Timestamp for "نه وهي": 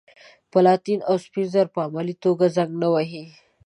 2.81-3.25